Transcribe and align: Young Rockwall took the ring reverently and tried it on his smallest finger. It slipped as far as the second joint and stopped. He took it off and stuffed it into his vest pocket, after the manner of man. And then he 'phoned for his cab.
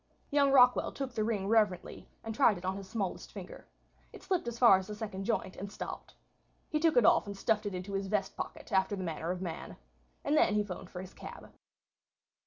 Young 0.31 0.51
Rockwall 0.51 0.95
took 0.95 1.13
the 1.13 1.23
ring 1.23 1.47
reverently 1.47 2.09
and 2.23 2.33
tried 2.33 2.57
it 2.57 2.65
on 2.65 2.75
his 2.75 2.89
smallest 2.89 3.31
finger. 3.31 3.67
It 4.11 4.23
slipped 4.23 4.47
as 4.47 4.57
far 4.57 4.79
as 4.79 4.87
the 4.87 4.95
second 4.95 5.25
joint 5.25 5.55
and 5.55 5.71
stopped. 5.71 6.15
He 6.69 6.79
took 6.79 6.97
it 6.97 7.05
off 7.05 7.27
and 7.27 7.37
stuffed 7.37 7.67
it 7.67 7.75
into 7.75 7.93
his 7.93 8.07
vest 8.07 8.35
pocket, 8.35 8.71
after 8.71 8.95
the 8.95 9.03
manner 9.03 9.29
of 9.29 9.43
man. 9.43 9.77
And 10.23 10.35
then 10.35 10.55
he 10.55 10.63
'phoned 10.63 10.89
for 10.89 11.01
his 11.01 11.13
cab. 11.13 11.51